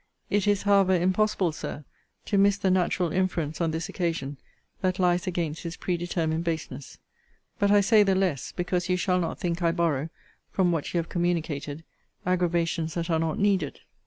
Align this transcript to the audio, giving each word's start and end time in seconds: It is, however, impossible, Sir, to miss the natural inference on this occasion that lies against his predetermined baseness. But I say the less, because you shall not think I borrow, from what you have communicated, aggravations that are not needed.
It 0.31 0.47
is, 0.47 0.63
however, 0.63 0.95
impossible, 0.95 1.51
Sir, 1.51 1.85
to 2.25 2.39
miss 2.39 2.57
the 2.57 2.71
natural 2.71 3.11
inference 3.11 3.61
on 3.61 3.69
this 3.69 3.87
occasion 3.87 4.37
that 4.81 4.97
lies 4.97 5.27
against 5.27 5.61
his 5.61 5.77
predetermined 5.77 6.43
baseness. 6.43 6.97
But 7.59 7.69
I 7.69 7.81
say 7.81 8.01
the 8.01 8.15
less, 8.15 8.51
because 8.51 8.89
you 8.89 8.97
shall 8.97 9.19
not 9.19 9.39
think 9.39 9.61
I 9.61 9.71
borrow, 9.71 10.09
from 10.49 10.71
what 10.71 10.91
you 10.91 10.97
have 10.97 11.07
communicated, 11.09 11.83
aggravations 12.25 12.95
that 12.95 13.11
are 13.11 13.19
not 13.19 13.37
needed. 13.37 13.81